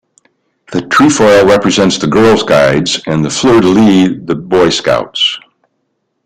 The 0.71 0.81
trefoil 0.81 1.45
represents 1.45 1.99
the 1.99 2.07
Girl 2.07 2.35
Guides 2.43 2.99
and 3.05 3.23
the 3.23 3.29
fleur-de-lis 3.29 4.21
the 4.25 4.33
Boy 4.33 4.69
Scouts. 4.69 5.37